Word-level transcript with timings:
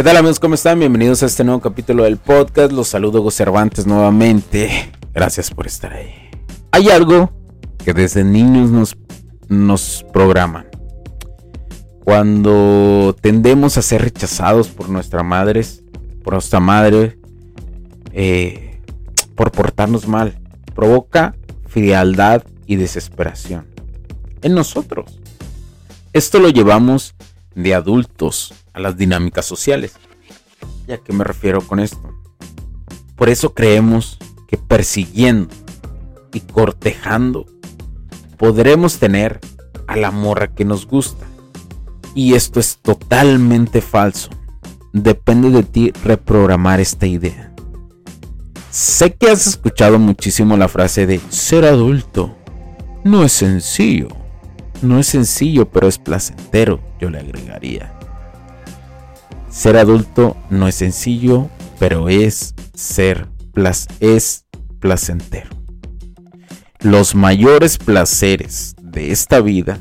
¿Qué 0.00 0.04
tal 0.04 0.16
amigos? 0.16 0.40
¿Cómo 0.40 0.54
están? 0.54 0.78
Bienvenidos 0.78 1.22
a 1.22 1.26
este 1.26 1.44
nuevo 1.44 1.60
capítulo 1.60 2.04
del 2.04 2.16
podcast. 2.16 2.72
Los 2.72 2.88
saludo 2.88 3.20
Hugo 3.20 3.30
Cervantes 3.30 3.86
nuevamente. 3.86 4.90
Gracias 5.12 5.50
por 5.50 5.66
estar 5.66 5.92
ahí. 5.92 6.14
Hay 6.70 6.88
algo 6.88 7.30
que 7.84 7.92
desde 7.92 8.24
niños 8.24 8.70
nos, 8.70 8.96
nos 9.48 10.06
programan. 10.10 10.68
Cuando 12.02 13.14
tendemos 13.20 13.76
a 13.76 13.82
ser 13.82 14.00
rechazados 14.00 14.68
por 14.68 14.88
nuestras 14.88 15.22
madres, 15.22 15.84
por 16.24 16.32
nuestra 16.32 16.60
madre, 16.60 17.18
eh, 18.14 18.80
por 19.34 19.52
portarnos 19.52 20.08
mal, 20.08 20.40
provoca 20.74 21.34
frialdad 21.66 22.42
y 22.64 22.76
desesperación 22.76 23.66
en 24.40 24.54
nosotros. 24.54 25.20
Esto 26.14 26.38
lo 26.38 26.48
llevamos 26.48 27.14
de 27.54 27.74
adultos 27.74 28.54
a 28.72 28.80
las 28.80 28.96
dinámicas 28.96 29.46
sociales. 29.46 29.94
¿Y 30.86 30.92
a 30.92 30.98
qué 30.98 31.12
me 31.12 31.24
refiero 31.24 31.60
con 31.60 31.80
esto? 31.80 32.14
Por 33.16 33.28
eso 33.28 33.54
creemos 33.54 34.18
que 34.48 34.56
persiguiendo 34.56 35.54
y 36.32 36.40
cortejando 36.40 37.46
podremos 38.36 38.98
tener 38.98 39.40
a 39.86 39.96
la 39.96 40.10
morra 40.10 40.54
que 40.54 40.64
nos 40.64 40.86
gusta. 40.86 41.26
Y 42.14 42.34
esto 42.34 42.58
es 42.58 42.78
totalmente 42.78 43.80
falso. 43.80 44.30
Depende 44.92 45.50
de 45.50 45.62
ti 45.62 45.92
reprogramar 46.04 46.80
esta 46.80 47.06
idea. 47.06 47.52
Sé 48.70 49.14
que 49.14 49.28
has 49.28 49.46
escuchado 49.46 49.98
muchísimo 49.98 50.56
la 50.56 50.68
frase 50.68 51.06
de 51.06 51.20
ser 51.28 51.64
adulto. 51.64 52.36
No 53.04 53.24
es 53.24 53.32
sencillo. 53.32 54.08
No 54.82 54.98
es 54.98 55.08
sencillo, 55.08 55.68
pero 55.68 55.88
es 55.88 55.98
placentero, 55.98 56.80
yo 57.00 57.10
le 57.10 57.18
agregaría. 57.18 57.92
Ser 59.50 59.76
adulto 59.76 60.36
no 60.48 60.68
es 60.68 60.76
sencillo, 60.76 61.48
pero 61.78 62.08
es 62.08 62.54
ser 62.74 63.28
es 64.00 64.46
placentero. 64.78 65.50
Los 66.80 67.14
mayores 67.14 67.76
placeres 67.76 68.74
de 68.80 69.12
esta 69.12 69.40
vida 69.40 69.78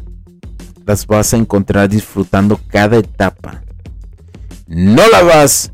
las 0.86 1.08
vas 1.08 1.34
a 1.34 1.38
encontrar 1.38 1.88
disfrutando 1.88 2.60
cada 2.68 2.98
etapa. 2.98 3.64
No 4.68 5.08
la 5.10 5.24
vas 5.24 5.72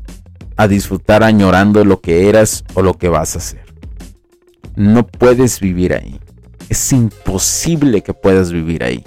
a 0.56 0.68
disfrutar 0.68 1.24
añorando 1.24 1.84
lo 1.84 2.00
que 2.00 2.28
eras 2.28 2.64
o 2.74 2.82
lo 2.82 2.94
que 2.94 3.08
vas 3.08 3.34
a 3.34 3.38
hacer. 3.38 3.64
No 4.76 5.06
puedes 5.06 5.58
vivir 5.58 5.94
ahí. 5.94 6.20
Es 6.68 6.92
imposible 6.92 8.02
que 8.02 8.14
puedas 8.14 8.52
vivir 8.52 8.84
ahí. 8.84 9.04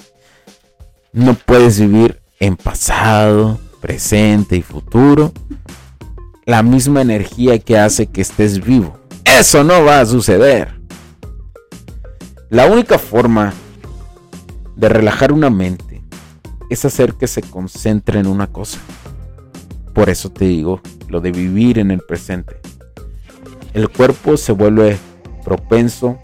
No 1.14 1.36
puedes 1.36 1.80
vivir 1.80 2.22
en 2.40 2.58
pasado, 2.58 3.60
presente 3.80 4.56
y 4.56 4.62
futuro, 4.62 5.32
la 6.46 6.64
misma 6.64 7.02
energía 7.02 7.60
que 7.60 7.78
hace 7.78 8.08
que 8.08 8.22
estés 8.22 8.64
vivo. 8.64 8.98
Eso 9.24 9.64
no 9.64 9.84
va 9.84 10.00
a 10.00 10.06
suceder. 10.06 10.80
La 12.50 12.66
única 12.66 12.98
forma 12.98 13.54
de 14.76 14.90
relajar 14.90 15.32
una 15.32 15.50
mente 15.50 16.02
es 16.70 16.86
hacer 16.86 17.14
que 17.14 17.28
se 17.28 17.42
concentre 17.42 18.20
en 18.20 18.28
una 18.28 18.48
cosa. 18.48 18.80
Por 19.94 20.10
eso 20.10 20.32
te 20.32 20.46
digo 20.46 20.82
lo 21.08 21.20
de 21.20 21.32
vivir 21.32 21.80
en 21.80 21.92
el 21.92 22.00
presente. 22.00 22.60
El 23.74 23.90
cuerpo 23.90 24.38
se 24.38 24.52
vuelve 24.52 24.98
propenso 25.44 26.18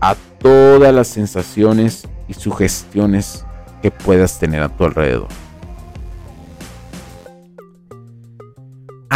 a 0.00 0.14
todas 0.38 0.94
las 0.94 1.08
sensaciones 1.08 2.06
y 2.28 2.34
sugestiones 2.34 3.44
que 3.82 3.90
puedas 3.90 4.38
tener 4.38 4.62
a 4.62 4.68
tu 4.68 4.84
alrededor. 4.84 5.28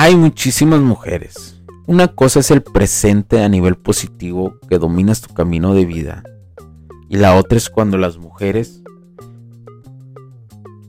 Hay 0.01 0.15
muchísimas 0.15 0.79
mujeres. 0.79 1.61
Una 1.89 2.07
cosa 2.07 2.39
es 2.39 2.53
el 2.53 2.63
presente 2.63 3.43
a 3.43 3.49
nivel 3.49 3.75
positivo 3.75 4.55
que 4.69 4.79
dominas 4.79 5.21
tu 5.21 5.35
camino 5.35 5.75
de 5.75 5.87
vida. 5.87 6.23
Y 7.09 7.17
la 7.17 7.35
otra 7.35 7.59
es 7.59 7.69
cuando 7.69 7.99
las 7.99 8.17
mujeres 8.17 8.85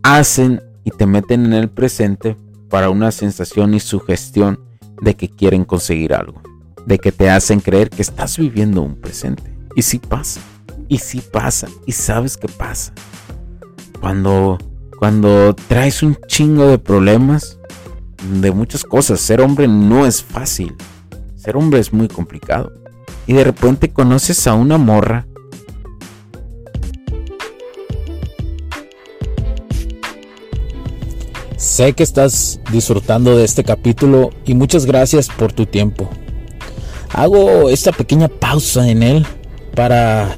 hacen 0.04 0.62
y 0.84 0.92
te 0.92 1.08
meten 1.08 1.48
en 1.48 1.54
el 1.54 1.72
presente 1.72 2.38
para 2.70 2.92
una 2.92 3.10
sensación 3.10 3.74
y 3.74 3.80
sugestión 3.80 4.60
de 5.02 5.16
que 5.16 5.28
quieren 5.28 5.66
conseguir 5.66 6.14
algo. 6.14 6.44
De 6.86 7.00
que 7.00 7.12
te 7.12 7.32
hacen 7.32 7.62
creer 7.62 7.90
que 7.90 8.04
estás 8.04 8.38
viviendo 8.38 8.84
un 8.84 8.96
presente. 8.96 9.58
Y 9.76 9.82
si 9.82 9.98
pasa. 9.98 10.40
Y 10.88 11.00
si 11.00 11.22
pasa. 11.22 11.68
Y 11.88 11.94
sabes 11.94 12.38
que 12.38 12.48
pasa. 12.48 12.94
Cuando, 14.00 14.60
cuando 15.00 15.56
traes 15.68 16.04
un 16.04 16.16
chingo 16.28 16.68
de 16.68 16.78
problemas 16.78 17.59
de 18.22 18.52
muchas 18.52 18.84
cosas. 18.84 19.20
Ser 19.20 19.42
hombre 19.42 19.68
no 19.68 20.06
es 20.06 20.24
fácil. 20.24 20.76
Ser 21.36 21.58
hombre 21.58 21.80
es 21.80 21.94
muy 21.94 22.08
complicado. 22.08 22.72
Y 23.28 23.34
de 23.34 23.44
repente 23.44 23.92
conoces 23.92 24.48
a 24.48 24.54
una 24.54 24.78
morra. 24.78 25.26
Sé 31.56 31.94
que 31.94 32.04
estás 32.04 32.60
disfrutando 32.72 33.38
de 33.38 33.44
este 33.44 33.64
capítulo 33.64 34.32
y 34.46 34.54
muchas 34.54 34.86
gracias 34.86 35.28
por 35.28 35.52
tu 35.52 35.66
tiempo. 35.66 36.10
Hago 37.14 37.70
esta 37.70 37.92
pequeña 37.92 38.28
pausa 38.28 38.88
en 38.90 39.04
él 39.04 39.26
para 39.76 40.38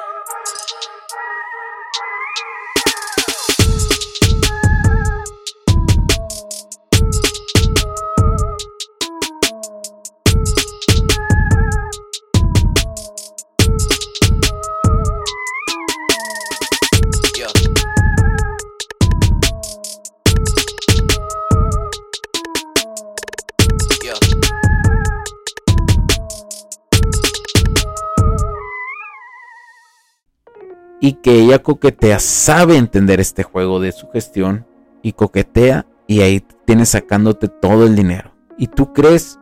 Y 31.03 31.13
que 31.13 31.33
ella 31.33 31.59
coquetea, 31.59 32.19
sabe 32.19 32.77
entender 32.77 33.19
este 33.19 33.41
juego 33.41 33.79
de 33.79 33.91
sugestión 33.91 34.67
y 35.01 35.13
coquetea 35.13 35.87
y 36.05 36.21
ahí 36.21 36.45
tienes 36.65 36.89
sacándote 36.89 37.47
todo 37.47 37.87
el 37.87 37.95
dinero. 37.95 38.31
Y 38.57 38.67
tú 38.67 38.93
crees 38.93 39.39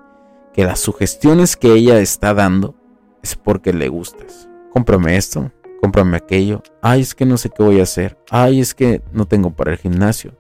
que 0.54 0.64
las 0.64 0.80
sugestiones 0.80 1.58
que 1.58 1.74
ella 1.74 2.00
está 2.00 2.34
dando 2.34 2.76
es 3.22 3.36
porque 3.36 3.74
le 3.74 3.90
gustas. 3.90 4.50
Cómprame 4.72 5.18
esto, 5.18 5.52
cómprame 5.82 6.16
aquello. 6.16 6.64
Ay, 6.82 7.02
es 7.02 7.14
que 7.14 7.26
no 7.26 7.36
sé 7.38 7.50
qué 7.50 7.62
voy 7.62 7.82
a 7.82 7.84
hacer. 7.84 8.18
Ay, 8.30 8.62
es 8.62 8.74
que 8.74 9.02
no 9.12 9.26
tengo 9.26 9.52
para 9.52 9.72
el 9.72 9.78
gimnasio. 9.78 10.38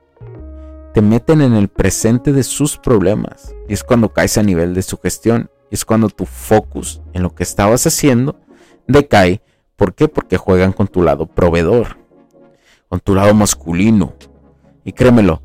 Te 0.94 1.02
meten 1.02 1.42
en 1.42 1.54
el 1.54 1.68
presente 1.68 2.32
de 2.32 2.44
sus 2.44 2.78
problemas. 2.78 3.54
Y 3.68 3.74
es 3.74 3.84
cuando 3.84 4.14
caes 4.14 4.38
a 4.38 4.44
nivel 4.44 4.74
de 4.74 4.84
sugestión. 4.84 5.50
Y 5.70 5.76
es 5.76 5.84
cuando 5.84 6.08
tu 6.08 6.26
focus 6.26 7.02
en 7.12 7.24
lo 7.24 7.36
que 7.36 7.44
estabas 7.44 7.86
haciendo 7.86 8.40
decae. 8.88 9.42
¿Por 9.80 9.94
qué? 9.94 10.10
Porque 10.10 10.36
juegan 10.36 10.74
con 10.74 10.90
tu 10.90 11.02
lado 11.02 11.26
proveedor. 11.26 11.98
Con 12.90 13.00
tu 13.00 13.16
lado 13.16 13.34
masculino. 13.34 14.14
Y 14.84 14.92
créemelo, 14.92 15.42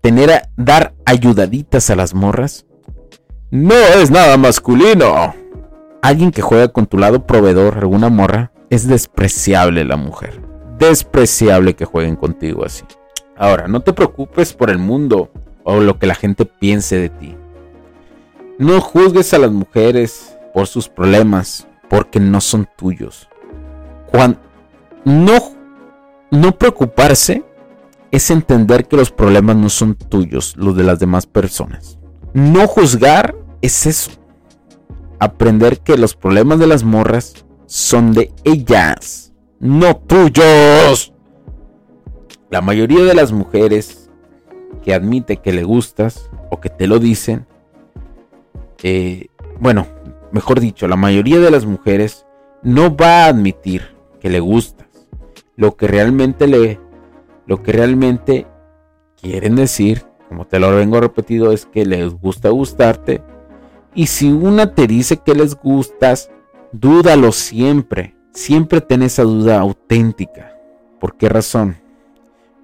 tener 0.00 0.30
a 0.32 0.48
dar 0.56 0.94
ayudaditas 1.04 1.90
a 1.90 1.96
las 1.96 2.14
morras 2.14 2.64
no 3.50 3.74
es 3.74 4.10
nada 4.10 4.38
masculino. 4.38 5.34
Alguien 6.00 6.30
que 6.30 6.40
juega 6.40 6.68
con 6.68 6.86
tu 6.86 6.96
lado 6.96 7.26
proveedor, 7.26 7.76
alguna 7.76 8.08
morra, 8.08 8.50
es 8.70 8.88
despreciable 8.88 9.84
la 9.84 9.98
mujer. 9.98 10.40
Despreciable 10.78 11.74
que 11.74 11.84
jueguen 11.84 12.16
contigo 12.16 12.64
así. 12.64 12.84
Ahora, 13.36 13.68
no 13.68 13.80
te 13.80 13.92
preocupes 13.92 14.54
por 14.54 14.70
el 14.70 14.78
mundo 14.78 15.30
o 15.64 15.80
lo 15.80 15.98
que 15.98 16.06
la 16.06 16.14
gente 16.14 16.46
piense 16.46 16.96
de 16.96 17.10
ti. 17.10 17.36
No 18.58 18.80
juzgues 18.80 19.34
a 19.34 19.38
las 19.38 19.52
mujeres 19.52 20.34
por 20.54 20.66
sus 20.66 20.88
problemas, 20.88 21.68
porque 21.90 22.20
no 22.20 22.40
son 22.40 22.66
tuyos. 22.78 23.28
No, 25.04 25.38
no 26.30 26.58
preocuparse 26.58 27.44
es 28.10 28.30
entender 28.30 28.86
que 28.86 28.96
los 28.96 29.10
problemas 29.10 29.56
no 29.56 29.68
son 29.68 29.94
tuyos, 29.94 30.56
los 30.56 30.76
de 30.76 30.84
las 30.84 30.98
demás 30.98 31.26
personas. 31.26 31.98
No 32.34 32.66
juzgar 32.66 33.34
es 33.62 33.86
eso. 33.86 34.10
Aprender 35.18 35.80
que 35.80 35.96
los 35.96 36.14
problemas 36.14 36.58
de 36.58 36.66
las 36.66 36.84
morras 36.84 37.46
son 37.66 38.12
de 38.12 38.32
ellas, 38.44 39.32
no 39.60 39.96
tuyos. 39.96 41.12
La 42.50 42.60
mayoría 42.60 43.04
de 43.04 43.14
las 43.14 43.32
mujeres 43.32 44.10
que 44.82 44.94
admite 44.94 45.38
que 45.38 45.52
le 45.52 45.64
gustas 45.64 46.30
o 46.50 46.60
que 46.60 46.68
te 46.68 46.86
lo 46.86 46.98
dicen, 46.98 47.46
eh, 48.82 49.28
bueno, 49.58 49.86
mejor 50.32 50.60
dicho, 50.60 50.86
la 50.86 50.96
mayoría 50.96 51.40
de 51.40 51.50
las 51.50 51.64
mujeres 51.64 52.26
no 52.62 52.94
va 52.96 53.24
a 53.24 53.28
admitir 53.28 53.95
que 54.26 54.30
le 54.30 54.40
gustas. 54.40 54.88
Lo 55.54 55.76
que 55.76 55.86
realmente 55.86 56.48
le, 56.48 56.80
lo 57.46 57.62
que 57.62 57.70
realmente 57.70 58.44
quieren 59.14 59.54
decir, 59.54 60.02
como 60.28 60.48
te 60.48 60.58
lo 60.58 60.74
vengo 60.74 61.00
repetido, 61.00 61.52
es 61.52 61.64
que 61.64 61.86
les 61.86 62.12
gusta 62.12 62.48
gustarte. 62.48 63.22
Y 63.94 64.08
si 64.08 64.32
una 64.32 64.74
te 64.74 64.88
dice 64.88 65.18
que 65.18 65.36
les 65.36 65.54
gustas, 65.54 66.28
dúdalo 66.72 67.30
siempre. 67.30 68.16
Siempre 68.32 68.80
ten 68.80 69.04
esa 69.04 69.22
duda 69.22 69.60
auténtica. 69.60 70.58
¿Por 70.98 71.16
qué 71.16 71.28
razón? 71.28 71.76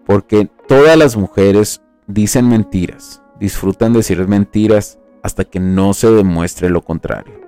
Porque 0.05 0.51
todas 0.67 0.97
las 0.97 1.17
mujeres 1.17 1.81
dicen 2.09 2.49
mentiras, 2.49 3.23
disfrutan 3.39 3.93
decir 3.93 4.27
mentiras 4.27 4.99
hasta 5.23 5.45
que 5.45 5.61
no 5.61 5.95
se 5.95 6.11
demuestre 6.11 6.71
lo 6.71 6.83
contrario. 6.83 7.41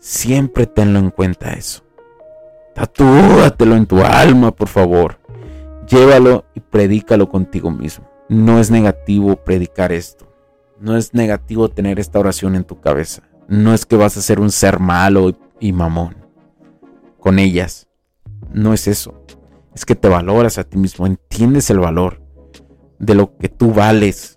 Siempre 0.00 0.66
tenlo 0.66 0.98
en 0.98 1.08
cuenta 1.08 1.54
eso. 1.54 1.85
Tatúatelo 2.76 3.74
en 3.74 3.86
tu 3.86 4.02
alma, 4.02 4.50
por 4.54 4.68
favor. 4.68 5.18
Llévalo 5.88 6.44
y 6.54 6.60
predícalo 6.60 7.26
contigo 7.26 7.70
mismo. 7.70 8.06
No 8.28 8.60
es 8.60 8.70
negativo 8.70 9.36
predicar 9.36 9.92
esto. 9.92 10.30
No 10.78 10.94
es 10.94 11.14
negativo 11.14 11.70
tener 11.70 11.98
esta 11.98 12.18
oración 12.18 12.54
en 12.54 12.64
tu 12.64 12.78
cabeza. 12.82 13.22
No 13.48 13.72
es 13.72 13.86
que 13.86 13.96
vas 13.96 14.18
a 14.18 14.20
ser 14.20 14.40
un 14.40 14.50
ser 14.50 14.78
malo 14.78 15.32
y 15.58 15.72
mamón 15.72 16.16
con 17.18 17.38
ellas. 17.38 17.88
No 18.52 18.74
es 18.74 18.86
eso. 18.86 19.22
Es 19.74 19.86
que 19.86 19.94
te 19.94 20.08
valoras 20.08 20.58
a 20.58 20.64
ti 20.64 20.76
mismo, 20.76 21.06
entiendes 21.06 21.70
el 21.70 21.78
valor 21.78 22.20
de 22.98 23.14
lo 23.14 23.38
que 23.38 23.48
tú 23.48 23.72
vales. 23.72 24.36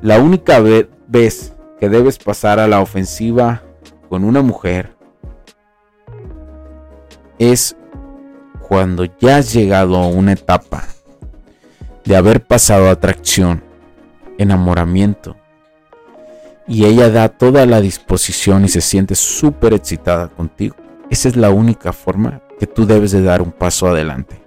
La 0.00 0.18
única 0.18 0.58
vez 0.60 1.54
que 1.78 1.90
debes 1.90 2.16
pasar 2.16 2.60
a 2.60 2.66
la 2.66 2.80
ofensiva 2.80 3.62
con 4.08 4.24
una 4.24 4.40
mujer 4.40 4.96
es 7.50 7.76
cuando 8.68 9.04
ya 9.20 9.38
has 9.38 9.52
llegado 9.52 9.96
a 9.96 10.06
una 10.06 10.32
etapa 10.32 10.84
de 12.04 12.16
haber 12.16 12.44
pasado 12.44 12.88
atracción, 12.88 13.62
enamoramiento, 14.38 15.36
y 16.66 16.84
ella 16.84 17.10
da 17.10 17.28
toda 17.28 17.66
la 17.66 17.80
disposición 17.80 18.64
y 18.64 18.68
se 18.68 18.80
siente 18.80 19.14
súper 19.14 19.74
excitada 19.74 20.28
contigo. 20.28 20.76
Esa 21.10 21.28
es 21.28 21.36
la 21.36 21.50
única 21.50 21.92
forma 21.92 22.40
que 22.58 22.66
tú 22.66 22.86
debes 22.86 23.10
de 23.10 23.22
dar 23.22 23.42
un 23.42 23.52
paso 23.52 23.88
adelante. 23.88 24.40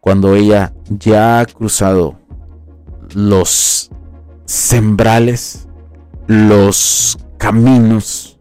Cuando 0.00 0.34
ella 0.36 0.72
ya 0.88 1.40
ha 1.40 1.46
cruzado 1.46 2.18
los 3.14 3.90
sembrales, 4.44 5.68
los 6.26 7.18
caminos, 7.38 8.38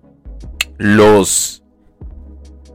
los, 0.78 1.59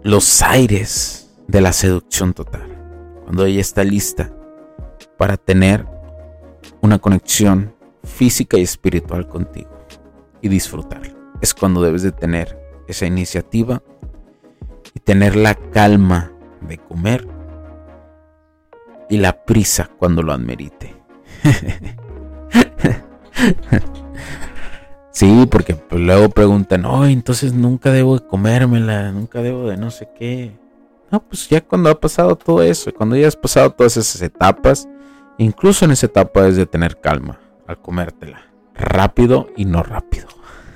los 0.04 0.42
aires 0.42 1.34
de 1.49 1.61
la 1.62 1.73
seducción 1.73 2.34
total. 2.34 3.23
Cuando 3.25 3.46
ella 3.46 3.62
está 3.62 3.82
lista 3.84 4.30
para 5.16 5.38
tener 5.38 5.87
una 6.82 6.99
conexión 6.99 7.75
física 8.04 8.58
y 8.58 8.62
espiritual 8.62 9.26
contigo 9.26 9.70
y 10.42 10.49
disfrutar. 10.49 11.00
Es 11.40 11.54
cuando 11.54 11.82
debes 11.82 12.02
de 12.02 12.12
tener 12.12 12.54
esa 12.87 13.06
iniciativa 13.06 13.82
y 14.92 15.00
tener 15.00 15.37
la 15.37 15.54
calma 15.54 16.32
de 16.61 16.76
comer 16.76 17.26
y 19.08 19.16
la 19.16 19.46
prisa 19.46 19.88
cuando 19.99 20.23
lo 20.23 20.34
admerite. 20.34 20.94
sí, 25.14 25.49
porque 25.50 25.76
luego 25.90 26.28
preguntan, 26.28 26.85
oh, 26.85 27.06
entonces 27.06 27.54
nunca 27.54 27.90
debo 27.90 28.18
de 28.18 28.26
comérmela, 28.26 29.11
nunca 29.12 29.40
debo 29.40 29.68
de 29.68 29.78
no 29.78 29.90
sé 29.90 30.09
qué. 30.18 30.52
No, 31.11 31.23
pues 31.23 31.49
ya 31.49 31.61
cuando 31.62 31.88
ha 31.88 31.99
pasado 31.99 32.37
todo 32.37 32.62
eso, 32.62 32.92
cuando 32.92 33.16
ya 33.16 33.28
has 33.28 33.37
pasado 33.37 33.71
todas 33.71 33.97
esas 33.97 34.21
etapas, 34.21 34.88
incluso 35.38 35.85
en 35.85 35.92
esa 35.92 36.06
etapa 36.06 36.47
es 36.49 36.56
de 36.56 36.66
tener 36.66 37.00
calma 37.00 37.40
al 37.66 37.80
comértela. 37.80 38.42
Rápido 38.75 39.49
y 39.56 39.64
no 39.64 39.83
rápido. 39.83 40.26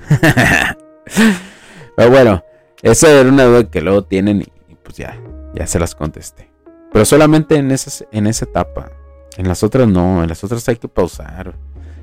Pero 1.97 2.11
bueno, 2.11 2.45
esa 2.83 3.11
era 3.11 3.29
una 3.29 3.45
duda 3.45 3.69
que 3.69 3.81
luego 3.81 4.05
tienen 4.05 4.43
y, 4.43 4.75
pues 4.77 4.97
ya, 4.97 5.21
ya 5.55 5.67
se 5.67 5.81
las 5.81 5.95
contesté. 5.95 6.49
Pero 6.93 7.05
solamente 7.05 7.57
en, 7.57 7.73
esas, 7.73 8.07
en 8.13 8.27
esa 8.27 8.45
etapa. 8.45 8.91
En 9.37 9.49
las 9.49 9.63
otras 9.63 9.89
no, 9.89 10.23
en 10.23 10.29
las 10.29 10.43
otras 10.45 10.69
hay 10.69 10.77
que 10.77 10.89
pausar. 10.89 11.55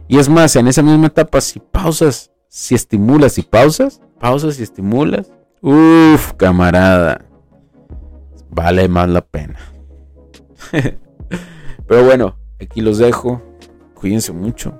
Y 0.08 0.20
es 0.20 0.30
más, 0.30 0.56
en 0.56 0.68
esa 0.68 0.82
misma 0.82 1.08
etapa, 1.08 1.42
si 1.42 1.60
pausas, 1.60 2.32
si 2.48 2.76
estimulas 2.76 3.38
y 3.38 3.42
pausas, 3.42 4.02
pausas 4.20 4.60
y 4.60 4.64
estimulas, 4.64 5.32
uff, 5.62 6.34
camarada, 6.34 7.26
vale 8.50 8.88
más 8.88 9.10
la 9.10 9.22
pena. 9.22 9.60
Pero 11.88 12.06
bueno, 12.06 12.38
aquí 12.62 12.82
los 12.82 12.98
dejo. 12.98 13.42
Cuídense 13.94 14.32
mucho. 14.32 14.80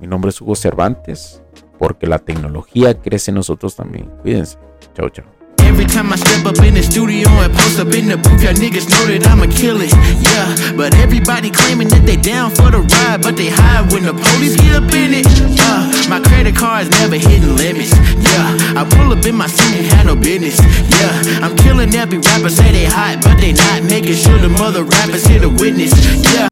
Mi 0.00 0.06
nombre 0.06 0.30
es 0.30 0.40
Hugo 0.40 0.54
Cervantes 0.54 1.42
porque 1.78 2.06
la 2.06 2.18
tecnología 2.18 3.00
crece 3.00 3.30
en 3.30 3.36
nosotros 3.36 3.76
también. 3.76 4.10
Cuídense. 4.22 4.58
Chao, 4.94 5.08
chao. 5.10 5.41
Every 5.72 5.86
time 5.86 6.12
I 6.12 6.16
step 6.16 6.44
up 6.44 6.58
in 6.60 6.74
the 6.74 6.82
studio 6.82 7.28
and 7.40 7.50
post 7.50 7.80
up 7.80 7.88
in 7.96 8.06
the 8.06 8.18
booth, 8.18 8.44
y'all 8.44 8.52
niggas 8.52 8.92
know 8.92 9.08
that 9.08 9.24
I'ma 9.26 9.48
kill 9.48 9.80
it. 9.80 9.88
Yeah, 10.20 10.76
but 10.76 10.94
everybody 11.00 11.50
claiming 11.50 11.88
that 11.88 12.04
they 12.04 12.16
down 12.16 12.50
for 12.50 12.70
the 12.70 12.84
ride, 12.84 13.22
but 13.22 13.40
they 13.40 13.48
hide 13.48 13.90
when 13.90 14.04
the 14.04 14.12
police 14.12 14.54
get 14.60 14.76
up 14.76 14.92
in 14.92 15.16
it. 15.16 15.24
Uh, 15.56 15.88
my 16.12 16.20
credit 16.20 16.54
card's 16.54 16.90
never 17.00 17.16
hitting 17.16 17.56
limits. 17.56 17.96
Yeah, 18.20 18.76
I 18.76 18.84
pull 18.84 19.16
up 19.16 19.24
in 19.24 19.34
my 19.34 19.48
suit 19.48 19.80
and 19.80 19.86
handle 19.96 20.16
business. 20.16 20.60
Yeah, 20.60 21.40
I'm 21.40 21.56
killing 21.56 21.88
every 21.96 22.18
rapper, 22.18 22.50
say 22.50 22.70
they 22.70 22.84
hot, 22.84 23.24
but 23.24 23.40
they 23.40 23.56
not 23.56 23.82
making 23.88 24.20
sure 24.20 24.36
the 24.36 24.52
mother 24.52 24.84
rappers 24.84 25.24
hear 25.24 25.40
the 25.40 25.48
witness. 25.48 25.96
Yeah. 26.36 26.51